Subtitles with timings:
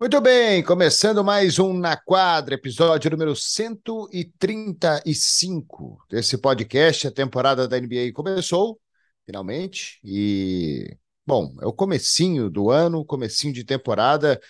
[0.00, 7.06] Muito bem, começando mais um Na Quadra, episódio número 135 desse podcast.
[7.06, 8.80] A temporada da NBA começou,
[9.26, 10.96] finalmente, e,
[11.26, 14.40] bom, é o comecinho do ano, comecinho de temporada,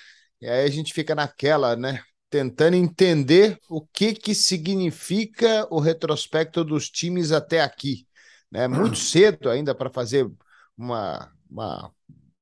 [0.41, 6.63] e aí a gente fica naquela, né, tentando entender o que que significa o retrospecto
[6.63, 8.07] dos times até aqui,
[8.53, 8.69] né?
[8.69, 10.31] Muito cedo ainda para fazer
[10.79, 11.93] uma, uma,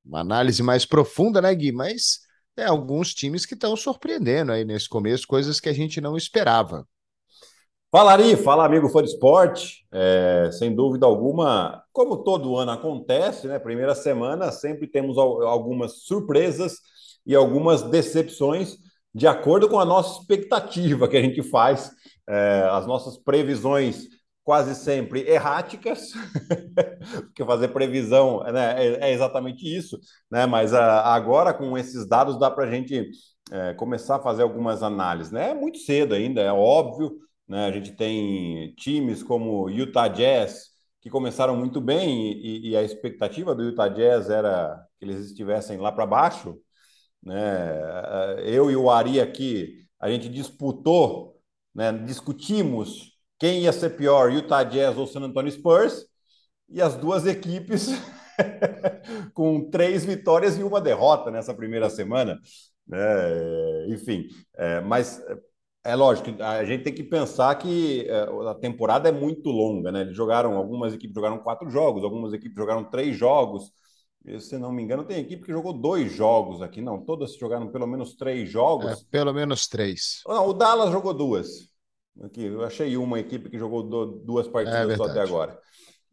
[0.05, 1.71] uma análise mais profunda, né, Gui?
[1.71, 2.28] Mas
[2.59, 6.85] é, alguns times que estão surpreendendo aí nesse começo, coisas que a gente não esperava.
[7.91, 9.87] Fala Ari, fala amigo fã de esporte.
[9.91, 13.57] É, sem dúvida alguma, como todo ano acontece, né?
[13.57, 16.75] Primeira semana sempre temos algumas surpresas
[17.25, 18.77] e algumas decepções
[19.13, 21.91] de acordo com a nossa expectativa que a gente faz,
[22.27, 24.07] é, as nossas previsões
[24.49, 26.11] quase sempre erráticas,
[27.21, 29.99] porque fazer previsão né, é, é, exatamente isso,
[30.29, 30.47] né?
[30.47, 33.11] Mas ah, agora com esses dados dá para a gente
[33.51, 35.51] é, começar a fazer algumas análises, né?
[35.51, 37.15] É muito cedo ainda, é óbvio,
[37.47, 37.67] né?
[37.67, 40.69] A gente tem times como Utah Jazz
[40.99, 45.77] que começaram muito bem e, e a expectativa do Utah Jazz era que eles estivessem
[45.77, 46.57] lá para baixo,
[47.21, 47.69] né?
[48.43, 51.39] Eu e o Ari aqui, a gente disputou,
[51.71, 51.91] né?
[51.93, 53.08] Discutimos
[53.39, 56.05] quem ia ser pior, Utah Jazz ou San Antonio Spurs,
[56.67, 57.89] e as duas equipes
[59.33, 62.37] com três vitórias e uma derrota nessa primeira semana.
[62.91, 65.23] É, enfim, é, mas
[65.83, 70.01] é lógico, a gente tem que pensar que é, a temporada é muito longa, né?
[70.01, 73.71] Eles jogaram, algumas equipes jogaram quatro jogos, algumas equipes jogaram três jogos.
[74.39, 77.05] se não me engano, tem equipe que jogou dois jogos aqui, não.
[77.05, 78.91] Todas jogaram pelo menos três jogos.
[78.91, 80.21] É, pelo menos três.
[80.27, 81.69] Não, o Dallas jogou duas.
[82.23, 85.59] Aqui, eu achei uma equipe que jogou duas partidas é só até agora.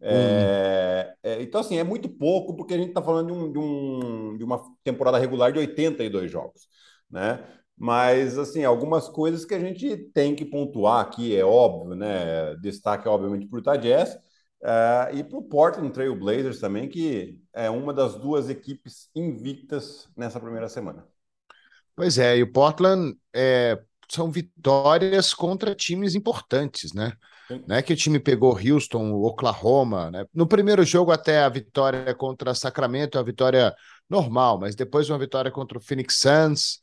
[0.01, 1.19] É, hum.
[1.23, 4.37] é, então, assim, é muito pouco, porque a gente está falando de, um, de, um,
[4.37, 6.69] de, uma temporada regular de 82 jogos,
[7.11, 7.45] né?
[7.77, 12.55] Mas, assim, algumas coisas que a gente tem que pontuar aqui, é óbvio, né?
[12.57, 14.19] Destaque, obviamente, para o Utah Jazz
[14.63, 20.09] é, e para o Portland Trail Blazers também, que é uma das duas equipes invictas
[20.17, 21.07] nessa primeira semana.
[21.95, 23.79] Pois é, e o Portland é,
[24.09, 27.13] são vitórias contra times importantes, né?
[27.67, 30.25] Não é que o time pegou Houston, Oklahoma, né?
[30.35, 33.75] No primeiro jogo até a vitória contra Sacramento, a vitória
[34.09, 36.81] normal, mas depois uma vitória contra o Phoenix Suns,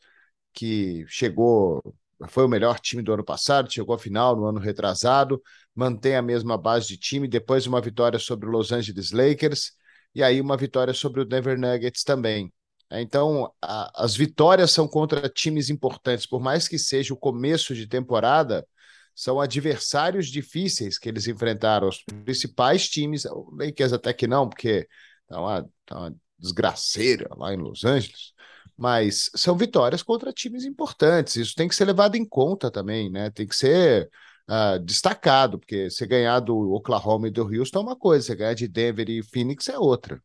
[0.53, 1.81] que chegou,
[2.29, 5.41] foi o melhor time do ano passado, chegou à final no ano retrasado,
[5.75, 9.73] mantém a mesma base de time, depois uma vitória sobre o Los Angeles Lakers
[10.15, 12.51] e aí uma vitória sobre o Denver Nuggets também.
[12.93, 17.73] É, então, a, as vitórias são contra times importantes, por mais que seja o começo
[17.73, 18.67] de temporada,
[19.15, 24.87] são adversários difíceis que eles enfrentaram, os principais times, o Lakers até que não, porque
[25.27, 28.31] tá uma, tá uma desgraceira lá em Los Angeles,
[28.77, 33.31] mas são vitórias contra times importantes, isso tem que ser levado em conta também, né?
[33.31, 34.07] Tem que ser
[34.49, 38.53] uh, destacado, porque você ganhar do Oklahoma e do Houston é uma coisa, você ganhar
[38.53, 40.21] de Denver e Phoenix é outra.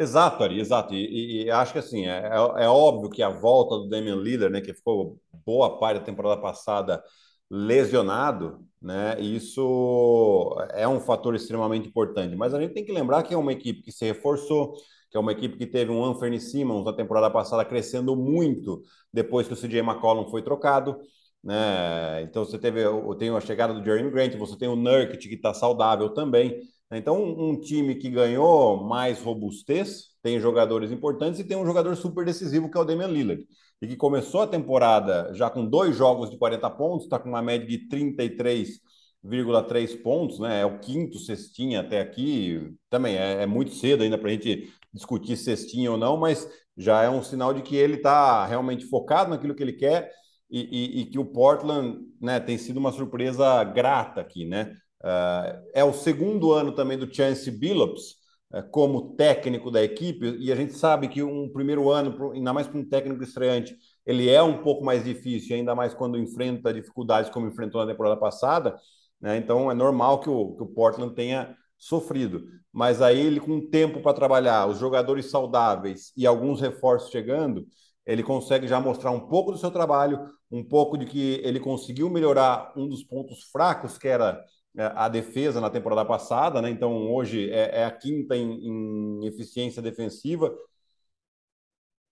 [0.00, 0.94] Exato, Ari, exato.
[0.94, 4.50] E, e, acho que assim, é, é, é, óbvio que a volta do Damian Lillard,
[4.50, 7.04] né, que ficou boa parte da temporada passada
[7.50, 12.34] lesionado, né, isso é um fator extremamente importante.
[12.34, 14.72] Mas a gente tem que lembrar que é uma equipe que se reforçou,
[15.10, 19.46] que é uma equipe que teve um Anthony Simmons na temporada passada crescendo muito depois
[19.46, 20.96] que o CJ McCollum foi trocado.
[21.44, 22.22] Né?
[22.22, 22.84] Então você teve,
[23.18, 26.58] tem a chegada do Jeremy Grant, você tem o Nurkic que está saudável também.
[26.92, 32.24] Então, um time que ganhou mais robustez, tem jogadores importantes e tem um jogador super
[32.24, 33.46] decisivo que é o Damian Lillard.
[33.80, 37.40] E que começou a temporada já com dois jogos de 40 pontos, está com uma
[37.40, 40.60] média de 33,3 pontos, né?
[40.62, 42.74] É o quinto cestinha até aqui.
[42.90, 47.02] Também é, é muito cedo ainda para a gente discutir cestinha ou não, mas já
[47.02, 50.10] é um sinal de que ele está realmente focado naquilo que ele quer
[50.50, 54.74] e, e, e, que o Portland né, tem sido uma surpresa grata aqui, né?
[55.02, 58.16] Uh, é o segundo ano também do Chance Billups
[58.52, 62.66] uh, como técnico da equipe, e a gente sabe que um primeiro ano, ainda mais
[62.66, 67.30] para um técnico estreante, ele é um pouco mais difícil, ainda mais quando enfrenta dificuldades
[67.30, 68.76] como enfrentou na temporada passada.
[69.20, 69.36] Né?
[69.36, 72.44] Então é normal que o, que o Portland tenha sofrido.
[72.72, 77.66] Mas aí ele, com tempo para trabalhar, os jogadores saudáveis e alguns reforços chegando,
[78.06, 80.20] ele consegue já mostrar um pouco do seu trabalho,
[80.50, 84.44] um pouco de que ele conseguiu melhorar um dos pontos fracos, que era é,
[84.76, 86.70] a defesa na temporada passada, né?
[86.70, 90.54] Então hoje é, é a quinta em, em, eficiência defensiva,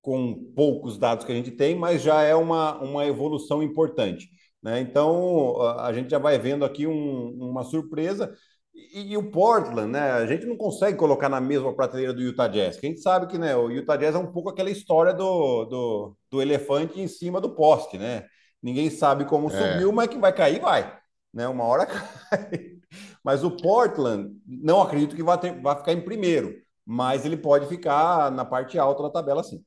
[0.00, 4.28] com poucos dados que a gente tem, mas já é uma, uma evolução importante.
[4.62, 4.80] Né?
[4.80, 8.34] Então a gente já vai vendo aqui um, uma surpresa.
[8.74, 10.12] E, e, o Portland, né?
[10.12, 12.78] A gente não consegue colocar na mesma prateleira do Utah Jazz.
[12.78, 16.16] A gente sabe que né, o Utah Jazz é um pouco aquela história do, do,
[16.30, 18.24] do elefante em cima do poste, né?
[18.62, 19.50] Ninguém sabe como é.
[19.50, 20.97] subiu, mas que vai cair, vai.
[21.32, 21.46] Né?
[21.48, 22.78] Uma hora cai.
[23.22, 26.54] Mas o Portland, não acredito que vai, ter, vai ficar em primeiro,
[26.84, 29.62] mas ele pode ficar na parte alta da tabela, sim.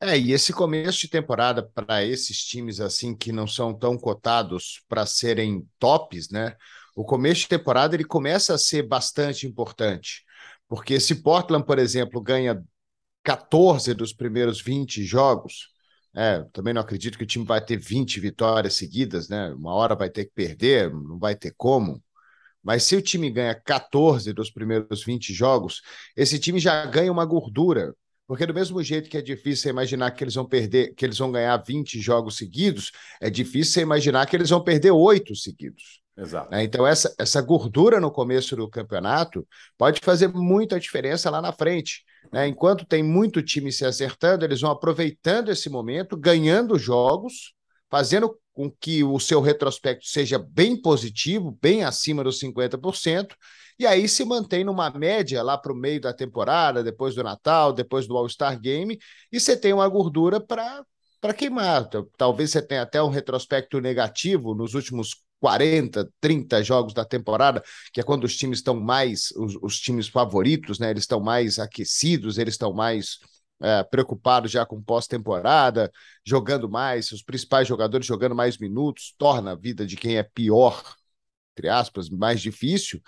[0.00, 4.82] É, e esse começo de temporada para esses times assim que não são tão cotados
[4.88, 6.56] para serem tops, né?
[6.96, 10.24] O começo de temporada ele começa a ser bastante importante,
[10.68, 12.62] porque se Portland, por exemplo, ganha
[13.22, 15.71] 14 dos primeiros 20 jogos,
[16.14, 19.50] é, também não acredito que o time vai ter 20 vitórias seguidas, né?
[19.54, 22.02] Uma hora vai ter que perder, não vai ter como.
[22.62, 25.82] Mas se o time ganha 14 dos primeiros 20 jogos,
[26.16, 27.94] esse time já ganha uma gordura.
[28.26, 31.32] Porque do mesmo jeito que é difícil imaginar que eles vão perder, que eles vão
[31.32, 36.00] ganhar 20 jogos seguidos, é difícil imaginar que eles vão perder oito seguidos.
[36.16, 36.50] Exato.
[36.50, 36.62] Né?
[36.62, 42.04] Então, essa, essa gordura no começo do campeonato pode fazer muita diferença lá na frente.
[42.30, 42.48] Né?
[42.48, 47.54] Enquanto tem muito time se acertando, eles vão aproveitando esse momento, ganhando jogos,
[47.90, 53.34] fazendo com que o seu retrospecto seja bem positivo, bem acima dos 50%,
[53.78, 57.72] e aí se mantém numa média lá para o meio da temporada, depois do Natal,
[57.72, 58.98] depois do All-Star Game,
[59.30, 60.84] e você tem uma gordura para
[61.20, 61.88] para queimar.
[62.16, 67.60] Talvez você tenha até um retrospecto negativo nos últimos 40, 30 jogos da temporada,
[67.92, 70.90] que é quando os times estão mais, os, os times favoritos, né?
[70.90, 73.18] Eles estão mais aquecidos, eles estão mais
[73.60, 75.90] é, preocupados já com pós-temporada,
[76.24, 80.80] jogando mais, os principais jogadores jogando mais minutos, torna a vida de quem é pior,
[81.52, 83.02] entre aspas, mais difícil,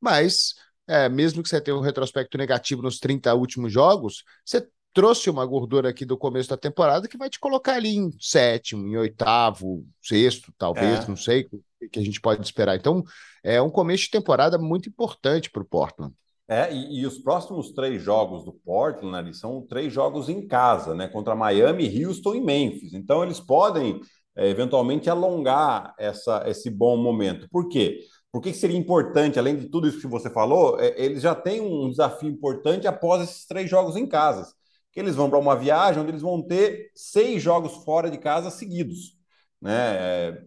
[0.00, 0.54] mas
[0.86, 5.46] é, mesmo que você tenha um retrospecto negativo nos 30 últimos jogos, você trouxe uma
[5.46, 9.84] gordura aqui do começo da temporada que vai te colocar ali em sétimo, em oitavo,
[10.02, 11.08] sexto, talvez, é.
[11.08, 12.76] não sei o que a gente pode esperar.
[12.76, 13.02] Então,
[13.42, 16.12] é um começo de temporada muito importante para o Portland.
[16.48, 20.94] É, e, e, os próximos três jogos do Portland ali, são três jogos em casa,
[20.94, 21.06] né?
[21.06, 22.92] Contra Miami, Houston e Memphis.
[22.92, 24.00] Então, eles podem
[24.36, 27.48] é, eventualmente alongar essa, esse bom momento.
[27.50, 28.00] Por quê?
[28.32, 31.60] Por que seria importante, além de tudo isso que você falou, é, eles já têm
[31.60, 34.52] um desafio importante após esses três jogos em casa
[34.92, 38.50] que eles vão para uma viagem onde eles vão ter seis jogos fora de casa
[38.50, 39.16] seguidos.
[39.60, 39.72] Né?
[39.72, 40.42] É,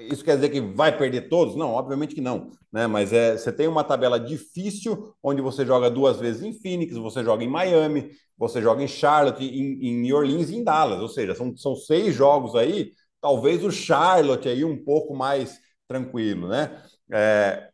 [0.00, 1.56] isso quer dizer que vai perder todos?
[1.56, 2.50] Não, obviamente que não.
[2.72, 2.86] Né?
[2.86, 7.22] Mas é, você tem uma tabela difícil, onde você joga duas vezes em Phoenix, você
[7.22, 11.00] joga em Miami, você joga em Charlotte, em, em New Orleans e em Dallas.
[11.00, 12.92] Ou seja, são, são seis jogos aí.
[13.20, 16.82] Talvez o Charlotte aí um pouco mais tranquilo, né?
[17.10, 17.70] É,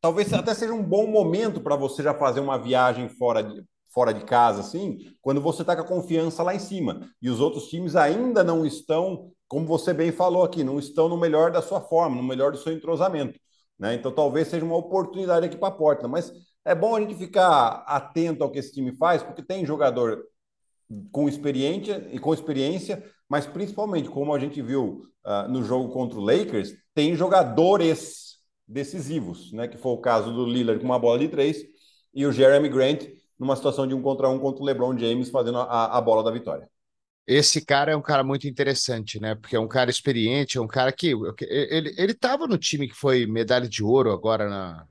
[0.00, 3.64] talvez até seja um bom momento para você já fazer uma viagem fora de,
[3.96, 7.08] fora de casa, assim, quando você está com a confiança lá em cima.
[7.22, 11.16] E os outros times ainda não estão, como você bem falou aqui, não estão no
[11.16, 13.40] melhor da sua forma, no melhor do seu entrosamento.
[13.78, 13.94] Né?
[13.94, 16.06] Então talvez seja uma oportunidade aqui para a porta.
[16.06, 16.30] Mas
[16.62, 20.22] é bom a gente ficar atento ao que esse time faz, porque tem jogador
[21.10, 26.18] com experiência e com experiência, mas principalmente, como a gente viu uh, no jogo contra
[26.18, 28.36] o Lakers, tem jogadores
[28.68, 29.66] decisivos, né?
[29.66, 31.64] Que foi o caso do Lillard com uma bola de três
[32.12, 33.06] e o Jeremy Grant
[33.38, 36.30] numa situação de um contra um contra o LeBron James fazendo a, a bola da
[36.30, 36.68] vitória.
[37.26, 39.34] Esse cara é um cara muito interessante, né?
[39.34, 42.94] Porque é um cara experiente, é um cara que ele ele estava no time que
[42.94, 44.86] foi medalha de ouro agora na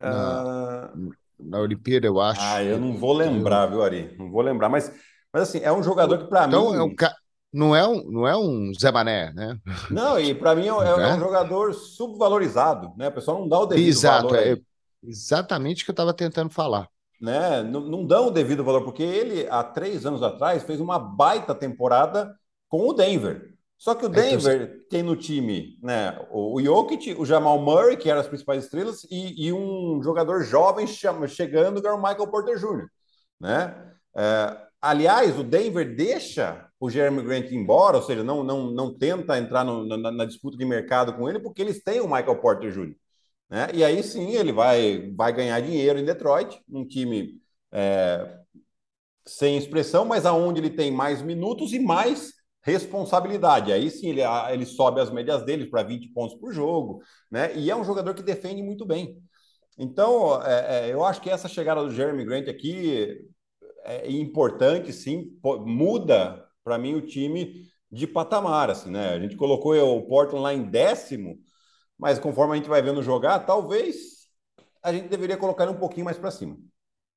[0.00, 1.10] na, uh...
[1.38, 2.40] na Olimpíada, eu acho.
[2.42, 4.16] Ah, eu não vou lembrar, viu, Ari?
[4.18, 4.92] Não vou lembrar, mas
[5.32, 7.14] mas assim, é um jogador que para então, mim é um ca...
[7.52, 9.56] não é um não é um Zé Mané, né?
[9.90, 13.08] Não, e para mim é, é, é, um jogador subvalorizado, né?
[13.08, 14.42] O pessoal não dá o devido Exato, valor.
[14.42, 14.69] Exato, é,
[15.02, 16.88] Exatamente o que eu estava tentando falar.
[17.20, 17.62] Né?
[17.62, 21.54] Não, não dão o devido valor, porque ele, há três anos atrás, fez uma baita
[21.54, 22.34] temporada
[22.68, 23.54] com o Denver.
[23.76, 28.10] Só que o Denver então, tem no time né, o Jokic, o Jamal Murray, que
[28.10, 32.30] eram as principais estrelas, e, e um jogador jovem chama, chegando, que é o Michael
[32.30, 32.86] Porter Jr.
[33.40, 33.74] Né?
[34.14, 39.38] É, aliás, o Denver deixa o Jeremy Grant embora, ou seja, não, não, não tenta
[39.38, 42.70] entrar no, na, na, disputa de mercado com ele, porque eles têm o Michael Porter
[42.70, 42.94] Jr.
[43.50, 43.68] Né?
[43.74, 47.40] E aí sim ele vai, vai ganhar dinheiro em Detroit, um time
[47.72, 48.38] é,
[49.26, 53.72] sem expressão, mas aonde ele tem mais minutos e mais responsabilidade.
[53.72, 57.56] Aí sim ele, ele sobe as médias dele para 20 pontos por jogo, né?
[57.56, 59.18] E é um jogador que defende muito bem.
[59.78, 63.18] Então, é, é, eu acho que essa chegada do Jeremy Grant aqui
[63.84, 69.10] é importante, sim, muda para mim o time de patamar, assim, né?
[69.14, 71.38] A gente colocou o Portland lá em décimo,
[72.00, 74.26] mas conforme a gente vai vendo jogar, talvez
[74.82, 76.56] a gente deveria colocar ele um pouquinho mais para cima.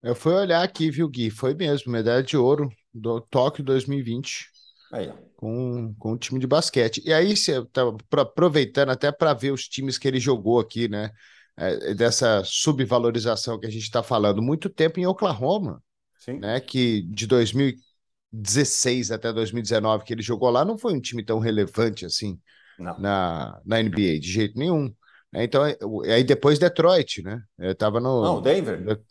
[0.04, 1.30] Eu fui olhar aqui, viu, Gui?
[1.30, 4.50] Foi mesmo, medalha de ouro do Tóquio 2020.
[4.92, 7.02] Aí, com, com o time de basquete.
[7.06, 7.84] E aí, você tá
[8.20, 11.10] aproveitando até para ver os times que ele jogou aqui, né?
[11.56, 15.82] É, dessa subvalorização que a gente está falando, muito tempo em Oklahoma,
[16.20, 16.40] Sim.
[16.40, 16.60] né?
[16.60, 22.06] Que de 2016 até 2019 que ele jogou lá, não foi um time tão relevante
[22.06, 22.38] assim
[22.80, 24.94] na, na NBA, de jeito nenhum.
[25.32, 25.44] Né?
[25.44, 25.78] Então, é,
[26.14, 27.42] aí depois Detroit, né?
[27.58, 28.22] Eu tava no.
[28.22, 29.02] Não, Denver.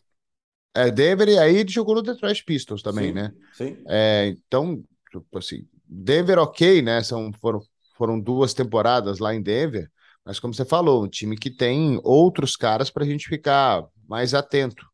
[0.75, 3.33] É, Denver, e aí ele jogou no Detroit Pistons também, sim, né?
[3.53, 3.77] Sim.
[3.87, 7.03] É, então, tipo assim, Denver, ok, né?
[7.03, 7.61] São, foram,
[7.97, 9.91] foram duas temporadas lá em Denver,
[10.25, 14.33] mas como você falou, um time que tem outros caras para a gente ficar mais
[14.33, 14.87] atento,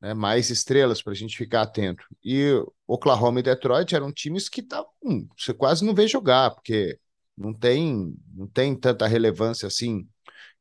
[0.00, 0.14] né?
[0.14, 2.04] mais estrelas para a gente ficar atento.
[2.24, 2.52] E
[2.86, 4.88] Oklahoma e Detroit eram times que tavam,
[5.36, 6.98] você quase não vê jogar, porque
[7.40, 10.06] não tem, não tem tanta relevância assim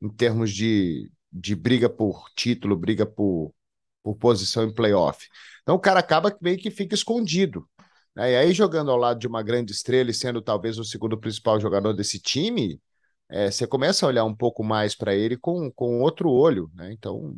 [0.02, 3.54] em termos de, de briga por título, briga por,
[4.02, 5.28] por posição em playoff.
[5.62, 7.68] Então o cara acaba meio que fica escondido.
[8.16, 8.32] Né?
[8.32, 11.60] E aí, jogando ao lado de uma grande estrela e sendo talvez o segundo principal
[11.60, 12.82] jogador desse time,
[13.30, 16.72] é, você começa a olhar um pouco mais para ele com, com outro olho.
[16.74, 16.94] Né?
[16.94, 17.38] Então,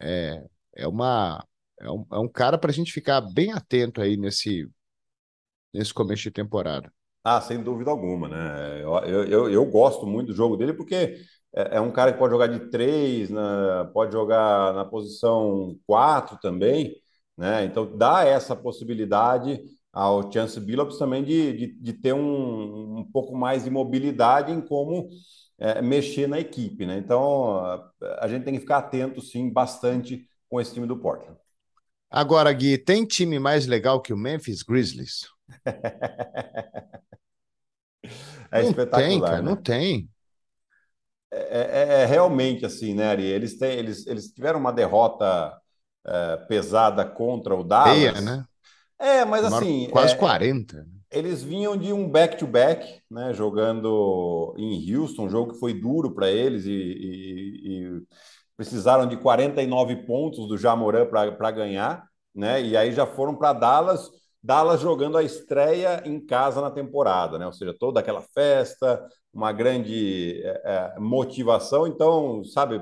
[0.00, 0.44] é,
[0.76, 1.44] é, uma,
[1.80, 4.68] é, um, é um cara para a gente ficar bem atento aí nesse,
[5.74, 6.92] nesse começo de temporada.
[7.28, 8.80] Ah, sem dúvida alguma, né?
[8.84, 11.16] Eu, eu, eu gosto muito do jogo dele porque
[11.52, 13.42] é, é um cara que pode jogar de três, né?
[13.92, 16.94] pode jogar na posição quatro também,
[17.36, 17.64] né?
[17.64, 19.60] Então dá essa possibilidade
[19.92, 24.60] ao Chance Billups também de, de, de ter um, um, pouco mais de mobilidade em
[24.60, 25.08] como
[25.58, 26.96] é, mexer na equipe, né?
[26.96, 31.36] Então a, a, gente tem que ficar atento, sim, bastante com esse time do Portland.
[32.08, 35.26] Agora, Gui, tem time mais legal que o Memphis Grizzlies?
[38.50, 39.08] é não espetacular.
[39.08, 39.42] Tem, cara, né?
[39.42, 40.08] não tem.
[41.30, 43.24] É, é, é, realmente assim, né, Ari?
[43.24, 45.52] Eles, têm, eles, eles tiveram uma derrota
[46.06, 47.94] é, pesada contra o Dallas.
[47.94, 48.44] Feia, né?
[48.98, 49.88] É, mas assim.
[49.90, 50.86] Quase é, 40.
[51.10, 53.32] Eles vinham de um back-to-back, né?
[53.32, 58.02] Jogando em Houston, um jogo que foi duro para eles e, e, e,
[58.56, 62.62] precisaram de 49 pontos do Jamoran para ganhar, né?
[62.62, 64.10] E aí já foram para Dallas.
[64.46, 67.46] Dallas jogando a estreia em casa na temporada, né?
[67.46, 71.84] Ou seja, toda aquela festa, uma grande é, é motivação.
[71.84, 72.80] Então, sabe,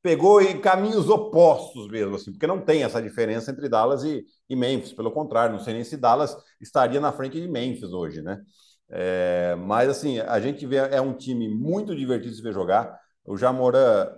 [0.00, 4.54] pegou em caminhos opostos mesmo, assim, porque não tem essa diferença entre Dallas e, e
[4.54, 4.92] Memphis.
[4.92, 8.40] Pelo contrário, não sei nem se Dallas estaria na frente de Memphis hoje, né?
[8.90, 13.00] É, mas assim, a gente vê é um time muito divertido de ver jogar.
[13.24, 14.12] O Jamoran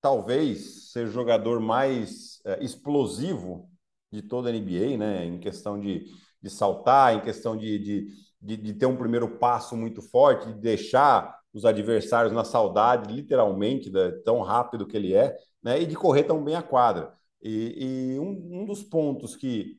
[0.00, 3.67] talvez seja o jogador mais é, explosivo
[4.10, 5.24] de toda a NBA, né?
[5.24, 6.06] Em questão de,
[6.40, 8.06] de saltar, em questão de, de,
[8.40, 13.90] de, de ter um primeiro passo muito forte, de deixar os adversários na saudade, literalmente,
[13.90, 15.80] da, tão rápido que ele é, né?
[15.80, 17.12] E de correr tão bem a quadra.
[17.42, 19.78] E, e um, um, dos pontos que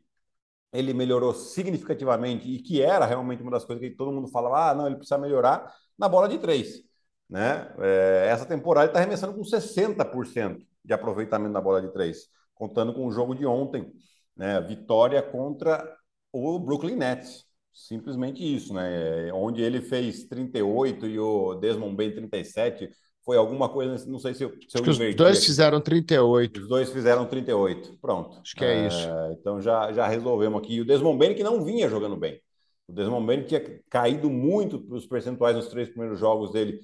[0.71, 4.75] ele melhorou significativamente e que era realmente uma das coisas que todo mundo falava, ah,
[4.75, 6.83] não, ele precisa melhorar na bola de três,
[7.29, 7.73] né?
[7.79, 12.93] É, essa temporada ele está arremessando com 60% de aproveitamento na bola de três, contando
[12.93, 13.91] com o jogo de ontem,
[14.39, 14.61] né?
[14.61, 15.85] Vitória contra
[16.31, 17.45] o Brooklyn Nets.
[17.73, 19.31] Simplesmente isso, né?
[19.33, 22.89] Onde ele fez 38 e o Desmond Bain 37,
[23.23, 26.61] foi alguma coisa, não sei se eu, se eu Os dois fizeram 38.
[26.61, 27.97] Os dois fizeram 38.
[28.01, 28.39] Pronto.
[28.39, 29.07] Acho que é, é isso.
[29.33, 30.75] Então já, já resolvemos aqui.
[30.75, 32.41] E o Desmond Bain que não vinha jogando bem.
[32.87, 36.79] O Desmond Bain tinha caído muito os percentuais nos três primeiros jogos dele,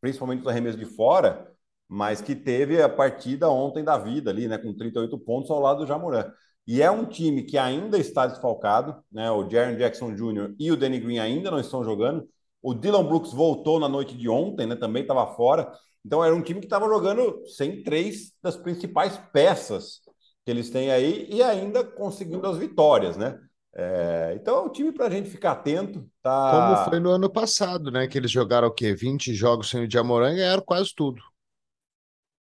[0.00, 1.50] principalmente nos arremessos de fora,
[1.88, 4.56] mas que teve a partida ontem da vida ali, né?
[4.58, 6.32] Com 38 pontos ao lado do Jamoran.
[6.66, 9.30] E é um time que ainda está desfalcado, né?
[9.30, 10.54] O Jaron Jackson Jr.
[10.58, 12.28] e o Danny Green ainda não estão jogando.
[12.62, 14.76] O Dylan Brooks voltou na noite de ontem, né?
[14.76, 15.72] Também estava fora.
[16.04, 20.00] Então era um time que estava jogando sem três das principais peças
[20.44, 23.38] que eles têm aí e ainda conseguindo as vitórias, né?
[23.74, 26.08] É, então é um time para a gente ficar atento.
[26.22, 26.50] Tá...
[26.50, 28.06] Como foi no ano passado, né?
[28.06, 28.94] Que eles jogaram o quê?
[28.94, 31.22] 20 jogos sem o Jamoran e ganharam quase tudo.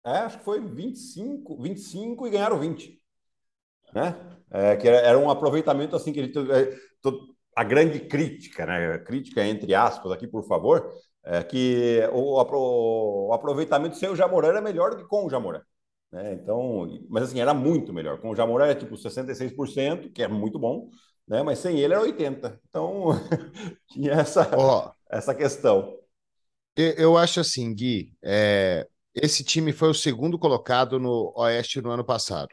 [0.04, 2.97] É, acho que foi 25, 25 e ganharam 20
[3.94, 4.16] né?
[4.50, 6.74] É, que era, um aproveitamento assim que a, gente, é,
[7.54, 8.98] a grande crítica, né?
[8.98, 10.90] Crítica entre aspas aqui, por favor,
[11.24, 15.60] é que o, o, aproveitamento sem o Jamoran era melhor do que com o Jamoran.
[16.10, 16.32] Né?
[16.32, 18.18] Então, mas assim, era muito melhor.
[18.20, 20.88] Com o Jamoran é tipo 66%, que é muito bom,
[21.26, 21.42] né?
[21.42, 22.58] Mas sem ele era 80%.
[22.68, 23.10] Então,
[23.92, 25.94] tinha essa, oh, essa questão.
[26.76, 32.04] Eu acho assim, Gui, é, esse time foi o segundo colocado no Oeste no ano
[32.04, 32.48] passado.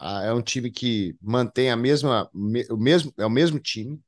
[0.00, 4.00] É um time que mantém a mesma, o mesmo, é o mesmo time.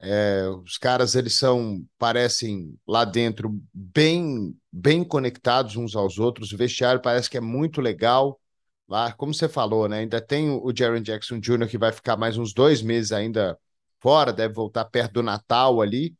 [0.00, 6.52] É, os caras eles são parecem lá dentro bem bem conectados uns aos outros.
[6.52, 8.40] O vestiário parece que é muito legal.
[8.88, 10.00] Lá, como você falou, né?
[10.00, 11.68] Ainda tem o Jaron Jackson Jr.
[11.68, 13.58] que vai ficar mais uns dois meses ainda
[14.00, 16.16] fora, deve voltar perto do Natal ali,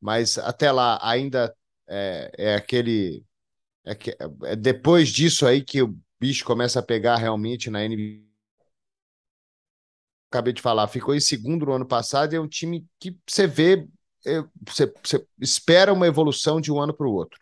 [0.00, 1.54] mas até lá ainda
[1.88, 3.24] é, é aquele.
[3.84, 8.23] É, que, é depois disso aí que o bicho começa a pegar realmente na NBA.
[10.34, 13.86] Acabei de falar, ficou em segundo no ano passado é um time que você vê,
[14.26, 17.38] é, você, você espera uma evolução de um ano para o outro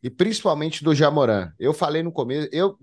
[0.00, 1.50] e principalmente do Jamoran.
[1.58, 2.78] Eu falei no começo, eu,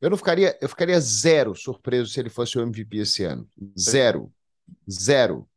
[0.00, 3.48] eu não ficaria, eu ficaria zero surpreso se ele fosse o MVP esse ano.
[3.76, 4.32] Zero.
[4.88, 5.48] Zero.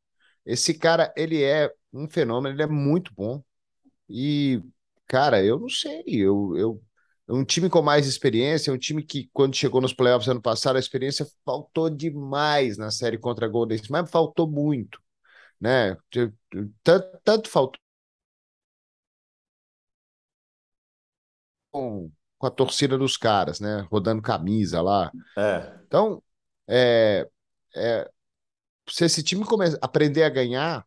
[0.44, 3.44] Esse cara, ele é um fenômeno, ele é muito bom.
[4.10, 4.64] E,
[5.06, 6.82] cara, eu não sei, eu, eu
[7.28, 10.80] um time com mais experiência, um time que, quando chegou nos playoffs ano passado, a
[10.80, 15.00] experiência faltou demais na série contra a Golden State, mas faltou muito,
[15.60, 15.98] né?
[16.84, 17.80] Tanto, tanto faltou
[21.72, 23.82] com, com a torcida dos caras, né?
[23.92, 25.12] Rodando camisa lá.
[25.38, 25.80] É.
[25.86, 26.22] Então,
[26.68, 27.28] é,
[27.76, 28.10] é,
[28.90, 29.46] se esse time
[29.82, 30.86] aprender a ganhar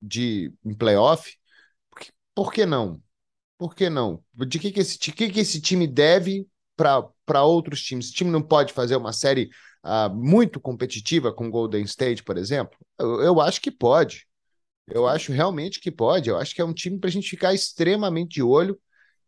[0.00, 1.36] de em playoff,
[2.34, 3.02] por que não?
[3.58, 4.22] Por que não?
[4.34, 6.46] De que, que, esse, de que, que esse time deve
[6.76, 8.06] para outros times?
[8.06, 9.48] Esse time não pode fazer uma série
[9.84, 12.76] uh, muito competitiva com Golden State, por exemplo?
[12.98, 14.26] Eu, eu acho que pode.
[14.86, 16.28] Eu acho realmente que pode.
[16.28, 18.78] Eu acho que é um time para a gente ficar extremamente de olho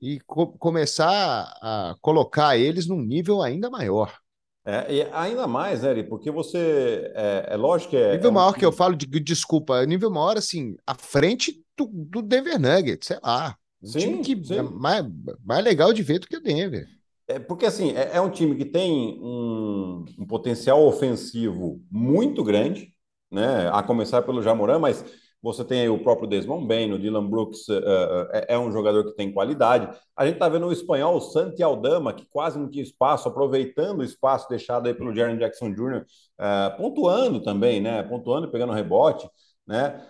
[0.00, 4.16] e co começar a colocar eles num nível ainda maior.
[4.64, 7.10] É, e ainda mais, né, porque você.
[7.14, 8.12] É, é lógico que é.
[8.12, 12.22] Nível é maior que eu falo de desculpa, nível maior, assim, à frente do, do
[12.22, 13.56] Denver Nuggets, sei lá.
[13.82, 14.58] Um sim, time que sim.
[14.58, 15.06] é mais,
[15.44, 16.86] mais legal de ver do que o Denver.
[17.28, 22.92] É porque assim, é, é um time que tem um, um, potencial ofensivo muito grande,
[23.30, 23.68] né?
[23.70, 25.04] A começar pelo Jamoran, mas
[25.40, 29.04] você tem aí o próprio Desmond Bain, o Dylan Brooks uh, uh, é um jogador
[29.04, 29.88] que tem qualidade.
[30.16, 34.00] A gente está vendo o espanhol o Santi Aldama, que quase não tinha espaço, aproveitando
[34.00, 36.04] o espaço deixado aí pelo Jaron Jackson Jr.,
[36.40, 38.02] uh, pontuando também, né?
[38.02, 39.28] Pontuando e pegando rebote.
[39.68, 40.02] Né?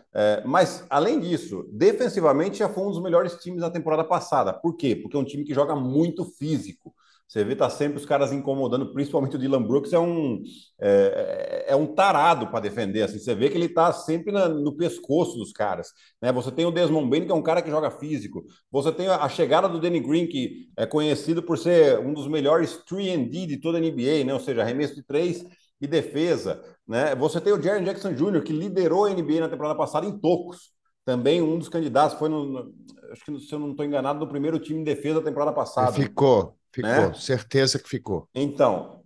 [0.45, 4.53] mas, além disso, defensivamente já foi um dos melhores times da temporada passada.
[4.53, 4.95] Por quê?
[4.95, 6.95] Porque é um time que joga muito físico.
[7.29, 10.43] Você vê, tá sempre os caras incomodando, principalmente o Dylan Brooks é um,
[10.81, 13.03] é, é um tarado para defender.
[13.03, 15.89] Assim, você vê que ele tá sempre na, no pescoço dos caras.
[16.23, 16.33] Né?
[16.33, 18.47] Você tem o Desmond Bain, que é um cara que joga físico.
[18.73, 22.83] Você tem a, chegada do Danny Green, que é conhecido por ser um dos melhores
[22.91, 24.33] 3D de toda a NBA, né?
[24.33, 25.45] ou seja, arremesso de três
[25.81, 26.63] e defesa.
[26.87, 27.15] Né?
[27.15, 30.73] Você tem o Jaron Jackson Jr., que liderou a NBA na temporada passada em tocos.
[31.05, 32.75] Também um dos candidatos, foi no, no
[33.13, 35.93] acho que se eu não estou enganado, no primeiro time de defesa da temporada passada.
[35.93, 37.15] Ficou, Ficou, né?
[37.15, 38.29] certeza que ficou.
[38.35, 39.03] Então,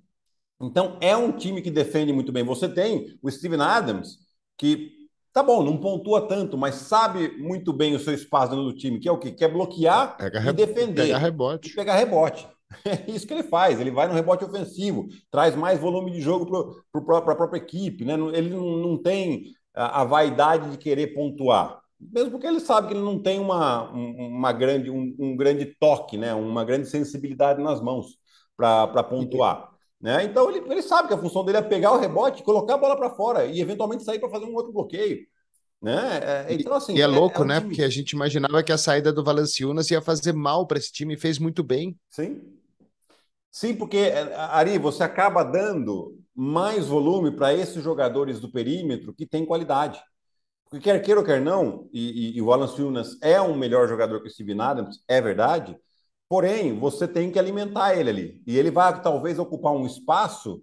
[0.60, 2.44] então é um time que defende muito bem.
[2.44, 4.18] Você tem o Steven Adams,
[4.58, 4.90] que
[5.32, 8.98] tá bom, não pontua tanto, mas sabe muito bem o seu espaço dentro do time,
[8.98, 9.32] que é o quê?
[9.32, 11.02] Quer bloquear Pega e defender.
[11.02, 11.70] Pegar rebote.
[11.70, 12.48] E pegar rebote.
[12.84, 13.80] É isso que ele faz.
[13.80, 18.04] Ele vai no rebote ofensivo, traz mais volume de jogo para a própria equipe.
[18.04, 18.14] Né?
[18.34, 22.94] Ele não, não tem a, a vaidade de querer pontuar mesmo porque ele sabe que
[22.94, 26.34] ele não tem uma, uma grande, um, um grande toque, né?
[26.34, 28.18] uma grande sensibilidade nas mãos
[28.56, 29.70] para pontuar.
[30.00, 30.24] Né?
[30.24, 32.96] Então ele, ele sabe que a função dele é pegar o rebote, colocar a bola
[32.96, 35.26] para fora e eventualmente sair para fazer um outro bloqueio.
[35.80, 36.20] Né?
[36.22, 37.58] É, então, assim, e é, é louco, é um né?
[37.58, 37.68] Time...
[37.68, 41.14] Porque a gente imaginava que a saída do Valanciunas ia fazer mal para esse time
[41.14, 41.96] e fez muito bem.
[42.08, 42.40] Sim.
[43.52, 49.26] Sim, porque, é, Ari, você acaba dando mais volume para esses jogadores do perímetro que
[49.26, 50.02] têm qualidade.
[50.70, 53.86] Porque quer queira ou quer não, e, e, e o Alan Siunas é um melhor
[53.88, 55.76] jogador que o Steven Adams, é verdade,
[56.28, 58.42] porém, você tem que alimentar ele ali.
[58.46, 60.62] E ele vai talvez ocupar um espaço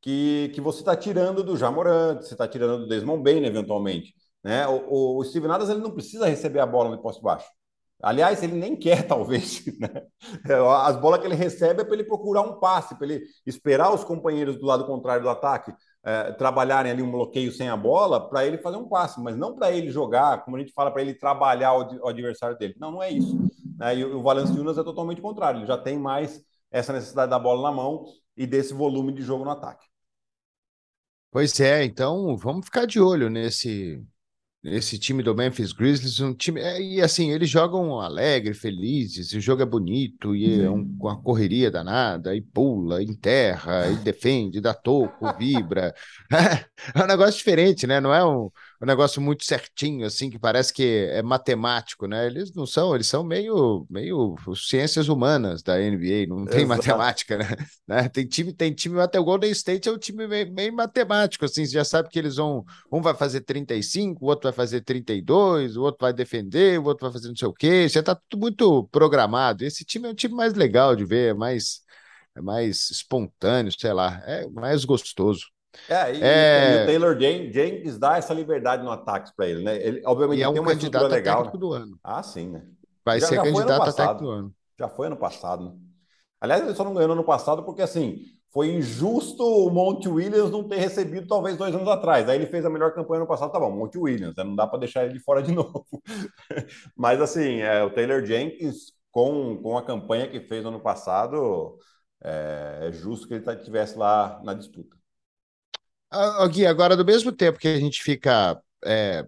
[0.00, 4.14] que, que você está tirando do Jamoran, você está tirando do Desmond Bain, eventualmente.
[4.44, 4.66] Né?
[4.68, 7.48] O, o, Steven Adams ele não precisa receber a bola no poste baixo.
[8.02, 9.64] Aliás, ele nem quer, talvez.
[9.78, 9.88] Né?
[10.82, 14.04] As bolas que ele recebe é para ele procurar um passe, para ele esperar os
[14.04, 15.72] companheiros do lado contrário do ataque
[16.04, 19.54] é, trabalharem ali um bloqueio sem a bola para ele fazer um passe, mas não
[19.54, 22.74] para ele jogar, como a gente fala, para ele trabalhar o, o, adversário dele.
[22.78, 23.36] Não, não é isso.
[23.76, 23.96] Né?
[23.96, 27.76] E o, o é totalmente contrário, ele já tem mais essa necessidade da bola na
[27.76, 28.04] mão
[28.36, 29.86] e desse volume de jogo no ataque.
[31.30, 34.02] Pois é, então vamos ficar de olho nesse
[34.64, 36.60] esse time do Memphis Grizzlies, um time.
[36.60, 41.20] É, e assim, eles jogam alegre, felizes, o jogo é bonito, e é um, uma
[41.20, 45.94] correria danada, e pula, enterra, e defende, dá toco, vibra.
[46.32, 46.64] É,
[46.98, 48.00] é um negócio diferente, né?
[48.00, 52.26] Não é um, um negócio muito certinho, assim, que parece que é matemático, né?
[52.26, 56.68] Eles não são, eles são meio, meio ciências humanas da NBA, não tem Exato.
[56.68, 57.44] matemática, né?
[57.88, 58.08] né?
[58.08, 61.66] Tem time, tem time, até o Golden State é um time meio, meio matemático, assim,
[61.66, 65.76] você já sabe que eles vão, um vai fazer 35, o outro vai fazer 32,
[65.76, 68.40] o outro vai defender, o outro vai fazer não sei o quê, já tá tudo
[68.40, 69.64] muito programado.
[69.64, 71.80] Esse time é um time mais legal de ver, é mais,
[72.36, 75.46] é mais espontâneo, sei lá, é mais gostoso.
[75.88, 76.80] É, e, é...
[76.80, 79.76] e o Taylor Jenkins dá essa liberdade no ataque para ele, né?
[79.76, 81.36] Ele, obviamente, e é um tem uma candidato legal.
[81.36, 81.98] Técnico do ano.
[82.02, 82.62] Ah, sim, né?
[83.04, 84.54] Vai já, ser já candidato a técnico do ano.
[84.78, 85.72] Já foi ano passado, né?
[86.40, 90.50] Aliás, ele só não ganhou no ano passado porque, assim, foi injusto o Monte Williams
[90.50, 92.28] não ter recebido talvez dois anos atrás.
[92.28, 94.44] Aí ele fez a melhor campanha no passado, tá bom, Monte Williams, né?
[94.44, 95.86] não dá para deixar ele de fora de novo.
[96.96, 101.78] Mas assim, é, o Taylor Jenkins, com, com a campanha que fez no ano passado,
[102.22, 104.97] é, é justo que ele tá, estivesse lá na disputa.
[106.10, 109.26] Ah, Gui, agora, do mesmo tempo que a gente fica é,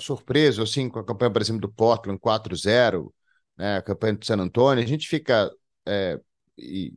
[0.00, 3.14] surpreso assim, com a campanha, por exemplo, do Portland 4-0,
[3.56, 5.50] né, a campanha do San Antonio, a gente fica
[5.86, 6.20] é,
[6.58, 6.94] e,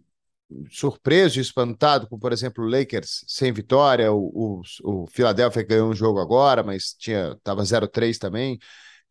[0.71, 5.89] surpreso e espantado com, por exemplo, o Lakers sem vitória, o, o, o Philadelphia ganhou
[5.89, 8.60] um jogo agora, mas estava 0-3 também.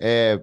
[0.01, 0.41] É,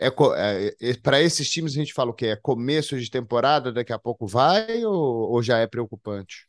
[0.00, 2.28] é, é, é para esses times a gente fala o quê?
[2.28, 6.47] É começo de temporada, daqui a pouco vai ou, ou já é preocupante?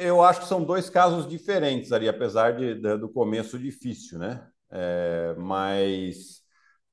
[0.00, 4.46] Eu acho que são dois casos diferentes ali, apesar de, do começo difícil, né?
[4.70, 6.42] É, mas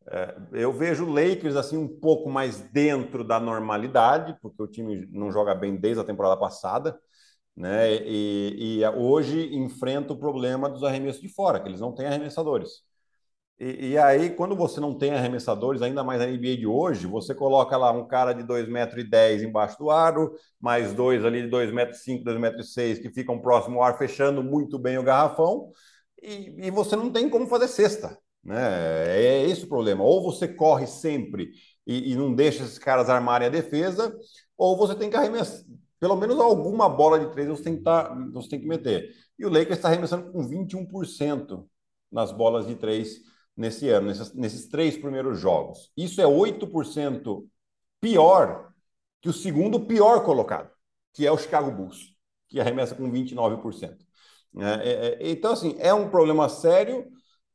[0.08, 5.08] é, eu vejo o Lakers assim um pouco mais dentro da normalidade, porque o time
[5.12, 7.00] não joga bem desde a temporada passada,
[7.56, 7.96] né?
[8.06, 12.84] E, e hoje enfrenta o problema dos arremessos de fora, que eles não têm arremessadores.
[13.64, 17.36] E, e, aí, quando você não tem arremessadores, ainda mais na NBA de hoje, você
[17.36, 23.02] coloca lá um cara de 2,10m embaixo do aro, mais dois ali de 2,5m, 2,6m
[23.04, 25.70] que ficam próximo ao ar, fechando muito bem o garrafão,
[26.24, 28.18] e, e você não tem como fazer cesta.
[28.44, 28.58] Né?
[29.16, 30.04] É esse o problema.
[30.04, 31.52] Ou você corre sempre
[31.86, 34.12] e, e não deixa esses caras armarem a defesa,
[34.58, 35.64] ou você tem que arremessar.
[36.00, 39.08] Pelo menos alguma bola de três você tem que, tá, você tem que meter.
[39.38, 41.64] E o Lakers está arremessando com 21%
[42.12, 45.92] nas bolas de três nesse ano, nesses, nesses três primeiros jogos.
[45.96, 47.46] Isso é 8%
[48.00, 48.72] pior
[49.22, 50.70] que o segundo pior colocado,
[51.14, 52.16] que é o Chicago Bulls,
[52.48, 53.98] que arremessa com 29%.
[54.58, 57.08] É, é, é, então, assim, é um problema sério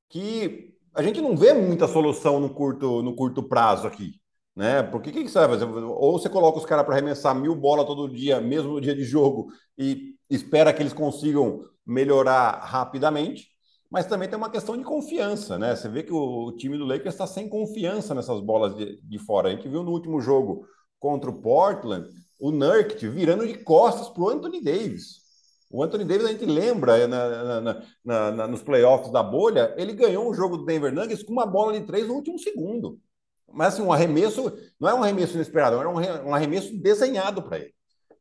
[0.09, 4.21] que a gente não vê muita solução no curto, no curto prazo aqui.
[4.55, 4.83] Né?
[4.83, 5.65] Porque o que, que você vai fazer?
[5.67, 9.05] Ou você coloca os caras para arremessar mil bolas todo dia, mesmo no dia de
[9.05, 13.51] jogo, e espera que eles consigam melhorar rapidamente,
[13.91, 15.75] mas também tem uma questão de confiança, né?
[15.75, 19.49] Você vê que o, time do Lakers está sem confiança nessas bolas de, de fora.
[19.49, 20.67] A gente viu no último jogo
[20.99, 25.25] contra o Portland, o Nurkic virando de costas para o Anthony Davis.
[25.71, 27.61] O Anthony Davis, a gente lembra eh, na,
[28.05, 31.47] na, na, nos playoffs da bolha, ele ganhou um jogo do Denver Nuggets com uma
[31.47, 33.01] bola de três no último segundo.
[33.53, 37.75] Mas assim, um arremesso, não é um arremesso inesperado, era um arremesso desenhado para ele.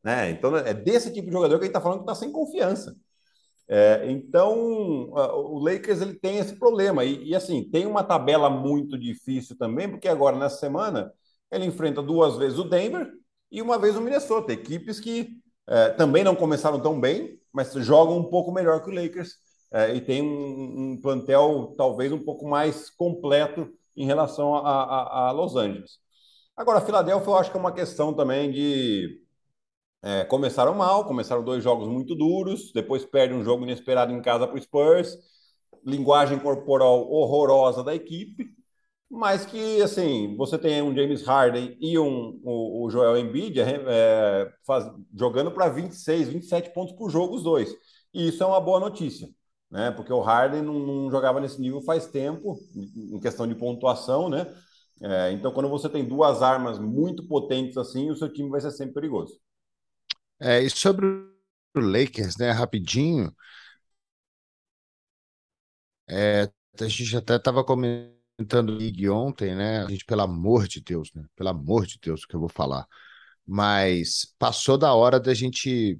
[0.03, 0.29] Né?
[0.29, 2.95] Então, é desse tipo de jogador que a gente está falando que está sem confiança.
[3.67, 7.03] É, então, o Lakers ele tem esse problema.
[7.03, 11.11] E, e, assim, tem uma tabela muito difícil também, porque agora, nessa semana,
[11.51, 13.11] ele enfrenta duas vezes o Denver
[13.51, 15.29] e uma vez o Minnesota, equipes que
[15.67, 19.35] é, também não começaram tão bem, mas jogam um pouco melhor que o Lakers
[19.71, 25.27] é, e tem um, um, plantel talvez um pouco mais completo em relação a, a,
[25.29, 25.99] a, Los Angeles.
[26.55, 29.21] Agora, a Filadélfia eu acho que é uma questão também de
[30.05, 34.45] é, começaram mal, começaram dois jogos muito duros, depois perdem um jogo inesperado em casa
[34.45, 35.17] para o Spurs,
[35.83, 38.45] linguagem corporal horrorosa da equipe,
[39.09, 43.83] mas que, assim, você tem um James Harden e um, o, o Joel Embiid é,
[43.87, 44.85] é faz,
[45.17, 47.73] jogando para 26, 27 pontos por jogo os dois.
[48.13, 49.27] E isso é uma boa notícia,
[49.71, 49.89] né?
[49.91, 54.45] Porque o Harden não, não jogava nesse nível faz tempo, em questão de pontuação, né?
[55.01, 58.71] É, então, quando você tem duas armas muito potentes assim, o seu time vai ser
[58.71, 59.39] sempre perigoso.
[60.39, 63.33] É, e sobre o Lakers, né, rapidinho,
[66.07, 69.83] é, a gente até estava comentando League ontem, né?
[69.83, 71.23] A gente, pelo amor de Deus, né?
[71.35, 72.85] Pelo amor de Deus, que eu vou falar.
[73.45, 75.99] Mas passou da hora da gente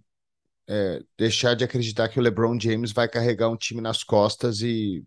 [0.68, 5.06] é, deixar de acreditar que o LeBron James vai carregar um time nas costas e,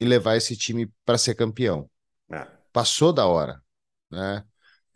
[0.00, 1.90] e levar esse time para ser campeão.
[2.30, 2.46] É.
[2.72, 3.62] Passou da hora,
[4.10, 4.44] né?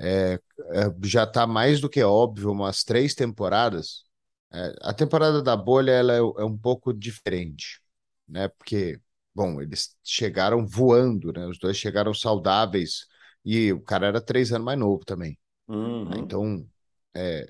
[0.03, 0.35] É,
[0.73, 4.05] é já está mais do que óbvio, umas três temporadas.
[4.53, 7.81] É, a temporada da bolha ela é, é um pouco diferente,
[8.29, 8.49] né?
[8.49, 9.01] Porque
[9.35, 11.47] Bom, eles chegaram voando, né?
[11.47, 13.07] Os dois chegaram saudáveis
[13.45, 15.39] e o cara era três anos mais novo também.
[15.69, 15.77] Né?
[15.77, 16.19] Uhum.
[16.19, 16.69] Então,
[17.15, 17.47] é,